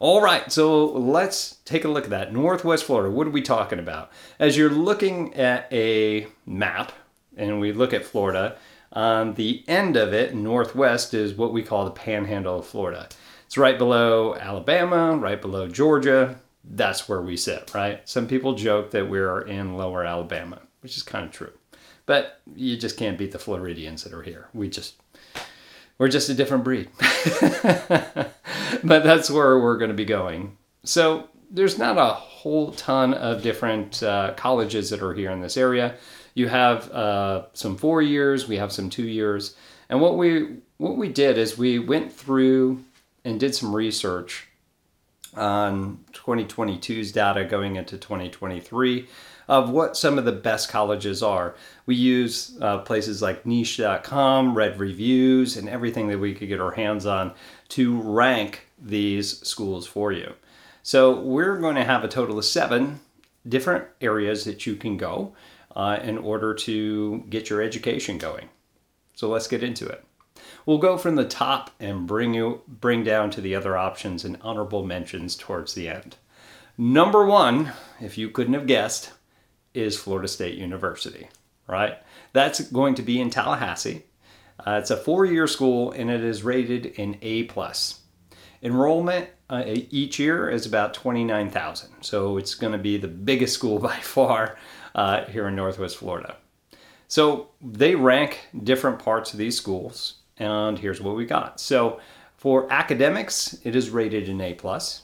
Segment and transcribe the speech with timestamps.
[0.00, 2.32] All right, so let's take a look at that.
[2.32, 4.10] Northwest Florida, what are we talking about?
[4.38, 6.92] As you're looking at a map,
[7.36, 8.56] and we look at Florida,
[8.92, 13.08] on the end of it, northwest, is what we call the panhandle of Florida.
[13.46, 16.40] It's right below Alabama, right below Georgia.
[16.64, 18.06] That's where we sit, right?
[18.08, 21.52] Some people joke that we're in lower Alabama, which is kind of true.
[22.06, 24.48] But you just can't beat the Floridians that are here.
[24.52, 24.94] We just
[25.98, 26.88] we're just a different breed.
[27.62, 30.56] but that's where we're going to be going.
[30.84, 35.56] So there's not a whole ton of different uh, colleges that are here in this
[35.56, 35.94] area.
[36.34, 39.56] You have uh, some four years, we have some two years,
[39.88, 42.82] and what we what we did is we went through
[43.24, 44.48] and did some research
[45.36, 49.08] on 2022's data going into 2023
[49.48, 51.54] of what some of the best colleges are.
[51.86, 56.72] We use uh, places like niche.com, Red Reviews, and everything that we could get our
[56.72, 57.32] hands on
[57.70, 60.34] to rank these schools for you.
[60.82, 63.00] So we're going to have a total of seven
[63.46, 65.34] different areas that you can go
[65.76, 68.48] uh, in order to get your education going.
[69.14, 70.04] So let's get into it.
[70.66, 74.38] We'll go from the top and bring you bring down to the other options and
[74.40, 76.16] honorable mentions towards the end.
[76.78, 79.12] Number one, if you couldn't have guessed,
[79.74, 81.28] is Florida State University,
[81.66, 81.98] right?
[82.32, 84.04] That's going to be in Tallahassee.
[84.58, 88.00] Uh, it's a four-year school and it is rated an A plus.
[88.62, 93.78] Enrollment uh, each year is about 29,000, so it's going to be the biggest school
[93.90, 94.56] by far
[94.94, 96.36] uh, here in Northwest Florida.
[97.08, 101.60] So they rank different parts of these schools, and here's what we got.
[101.60, 102.00] So
[102.36, 105.02] for academics, it is rated an A plus.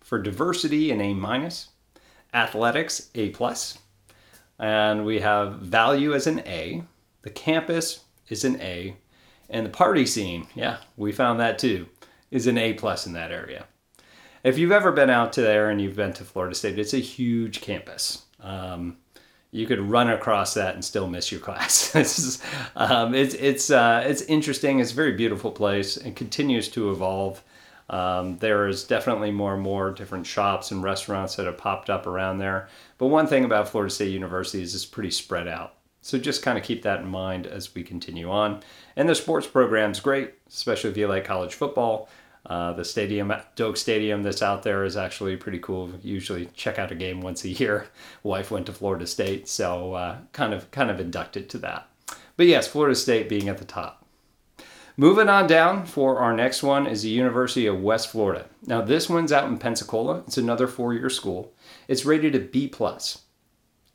[0.00, 1.68] For diversity, an A minus.
[2.32, 3.78] Athletics, A plus
[4.60, 6.84] and we have value as an A.
[7.22, 8.96] The campus is an A,
[9.48, 11.86] and the party scene, yeah, we found that too,
[12.30, 13.66] is an A plus in that area.
[14.44, 16.98] If you've ever been out to there and you've been to Florida State, it's a
[16.98, 18.24] huge campus.
[18.40, 18.98] Um,
[19.52, 21.94] you could run across that and still miss your class.
[21.94, 22.40] it's
[22.76, 24.80] um, it's it's, uh, it's interesting.
[24.80, 27.42] It's a very beautiful place and continues to evolve.
[27.88, 32.06] Um, there is definitely more and more different shops and restaurants that have popped up
[32.06, 32.68] around there.
[32.98, 35.74] But one thing about Florida State University is it's pretty spread out.
[36.00, 38.60] So just kind of keep that in mind as we continue on.
[38.96, 42.08] And the sports program is great, especially if you like college football.
[42.46, 45.90] Uh, the stadium, Doak Stadium, that's out there is actually pretty cool.
[46.02, 47.88] Usually check out a game once a year.
[48.22, 51.88] Wife went to Florida State, so uh, kind of kind of inducted to that.
[52.36, 54.06] But yes, Florida State being at the top.
[54.96, 58.46] Moving on down for our next one is the University of West Florida.
[58.66, 60.24] Now this one's out in Pensacola.
[60.26, 61.52] It's another four-year school.
[61.88, 63.22] It's rated a B plus.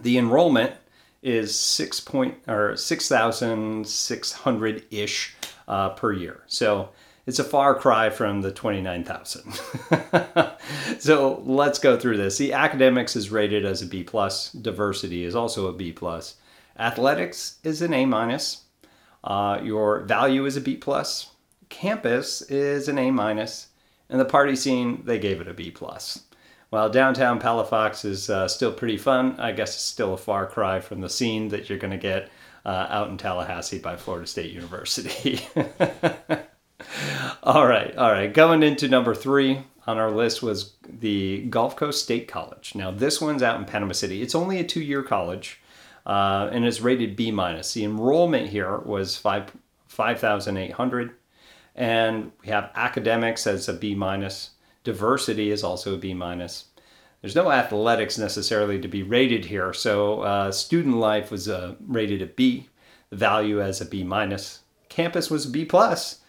[0.00, 0.74] The enrollment
[1.22, 6.42] is six point or six thousand six hundred ish uh, per year.
[6.46, 6.90] So
[7.28, 9.52] it's a far cry from the 29,000.
[10.98, 12.38] so let's go through this.
[12.38, 14.50] The academics is rated as a B plus.
[14.50, 16.36] Diversity is also a B plus.
[16.78, 18.62] Athletics is an A minus.
[19.22, 21.32] Uh, your value is a B plus.
[21.68, 23.66] Campus is an A minus.
[24.08, 26.22] and the party scene they gave it a B plus.
[26.70, 30.80] While downtown Palafox is uh, still pretty fun, I guess it's still a far cry
[30.80, 32.30] from the scene that you're going to get
[32.64, 35.40] uh, out in Tallahassee by Florida State University.
[37.48, 38.32] all right, all right.
[38.32, 42.74] Going into number three on our list was the Gulf Coast State College.
[42.74, 44.20] Now, this one's out in Panama City.
[44.20, 45.60] It's only a two year college
[46.08, 47.74] uh, and it's rated B minus.
[47.74, 49.52] The enrollment here was five
[49.86, 51.14] five thousand eight hundred,
[51.76, 54.50] and we have academics as a B minus.
[54.84, 56.66] Diversity is also a B minus.
[57.20, 62.22] There's no athletics necessarily to be rated here, so uh, student life was uh, rated
[62.22, 62.68] a B.
[63.10, 64.60] Value as a B minus.
[64.90, 66.20] Campus was a B plus,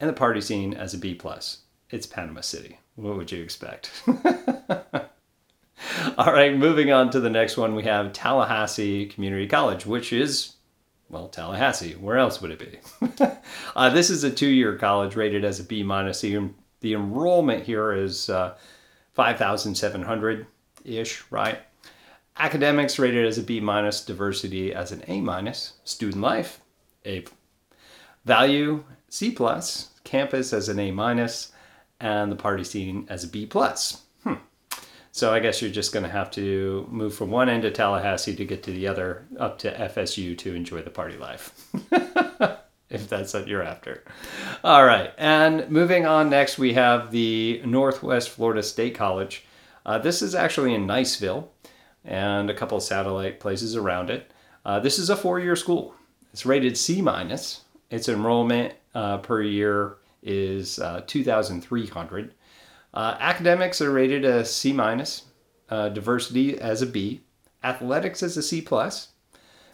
[0.00, 1.62] and the party scene as a B plus.
[1.90, 2.78] It's Panama City.
[2.96, 3.90] What would you expect?
[6.18, 10.54] All right, moving on to the next one, we have Tallahassee Community College, which is,
[11.08, 11.94] well, Tallahassee.
[11.94, 12.78] Where else would it be?
[13.76, 16.20] uh, this is a two year college rated as a B minus.
[16.20, 16.50] The,
[16.80, 18.54] the enrollment here is uh,
[19.14, 20.46] 5,700
[20.84, 21.60] ish, right?
[22.36, 26.60] Academics rated as a B minus, diversity as an A minus, student life,
[27.04, 27.24] A.
[28.24, 31.52] Value, C plus, campus as an A minus,
[32.00, 34.04] and the party scene as a B plus.
[35.14, 38.34] So I guess you're just going to have to move from one end of Tallahassee
[38.34, 41.70] to get to the other, up to FSU to enjoy the party life.
[42.88, 44.02] if that's what you're after.
[44.64, 49.44] All right, and moving on next, we have the Northwest Florida State College.
[49.84, 51.48] Uh, this is actually in Niceville
[52.02, 54.32] and a couple satellite places around it.
[54.64, 55.94] Uh, this is a four year school.
[56.32, 57.61] It's rated C minus.
[57.92, 62.34] Its enrollment uh, per year is uh, 2,300.
[62.94, 65.26] Uh, academics are rated a C minus,
[65.68, 67.20] uh, diversity as a B,
[67.62, 69.08] athletics as a C plus,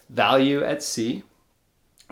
[0.09, 1.23] value at C,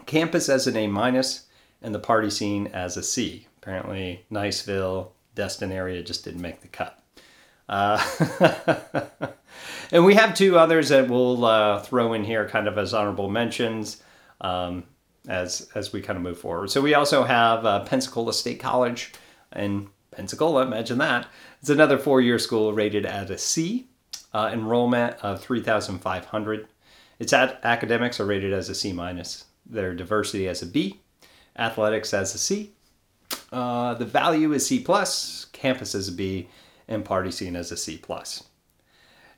[0.06, 1.48] campus as an A minus,
[1.82, 3.48] and the party scene as a C.
[3.58, 7.04] Apparently, Niceville, Destin area just didn't make the cut.
[7.68, 8.02] Uh,
[9.92, 13.30] and we have two others that we'll uh, throw in here kind of as honorable
[13.30, 14.02] mentions
[14.40, 14.86] um,
[15.28, 16.72] as, as we kind of move forward.
[16.72, 19.12] So we also have uh, Pensacola State College
[19.56, 21.28] in Pensacola, imagine that.
[21.62, 23.88] It's another four year school rated at a C,
[24.34, 26.68] uh, enrollment of 3,500.
[27.20, 31.00] Its at academics are rated as a C minus, their diversity as a B,
[31.58, 32.72] athletics as a C.
[33.52, 36.48] Uh, the value is C plus, campus as a B,
[36.88, 38.44] and party scene as a C plus.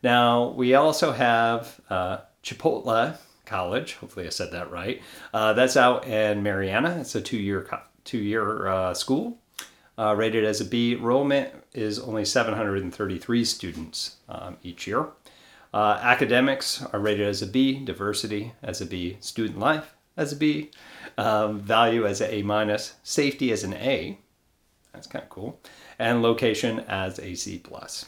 [0.03, 3.17] Now we also have uh, Chipola
[3.49, 3.95] College.
[3.95, 5.01] Hopefully I said that right.
[5.33, 6.97] Uh, that's out in Marianna.
[7.01, 7.67] It's a two-year
[8.05, 9.39] two-year uh, school.
[9.97, 10.93] Uh, rated as a B.
[10.93, 15.07] Enrollment is only 733 students um, each year.
[15.73, 17.83] Uh, academics are rated as a B.
[17.83, 19.17] Diversity as a B.
[19.19, 20.71] Student life as a B.
[21.17, 22.93] Um, value as an A minus.
[23.03, 24.19] Safety as an A.
[24.93, 25.59] That's kind of cool.
[25.97, 28.05] And location as a C plus.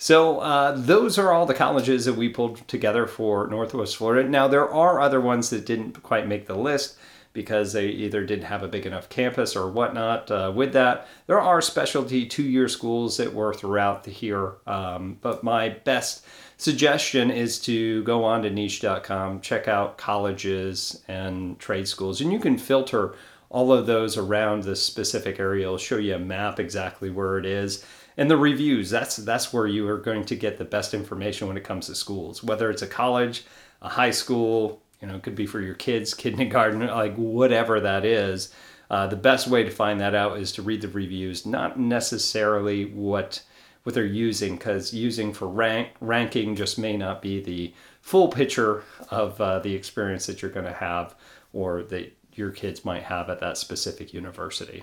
[0.00, 4.26] So uh, those are all the colleges that we pulled together for Northwest Florida.
[4.26, 6.96] Now there are other ones that didn't quite make the list
[7.34, 10.30] because they either didn't have a big enough campus or whatnot.
[10.30, 14.54] Uh, with that, there are specialty two-year schools that were throughout the here.
[14.66, 16.24] Um, but my best
[16.56, 22.38] suggestion is to go on to niche.com, check out colleges and trade schools, and you
[22.38, 23.14] can filter
[23.50, 25.66] all of those around this specific area.
[25.66, 27.84] It'll show you a map exactly where it is
[28.20, 31.56] and the reviews that's that's where you are going to get the best information when
[31.56, 33.44] it comes to schools whether it's a college
[33.82, 38.04] a high school you know it could be for your kids kindergarten like whatever that
[38.04, 38.52] is.
[38.90, 42.84] Uh, the best way to find that out is to read the reviews not necessarily
[42.84, 43.42] what
[43.84, 48.82] what they're using because using for rank ranking just may not be the full picture
[49.10, 51.14] of uh, the experience that you're going to have
[51.52, 54.82] or that your kids might have at that specific university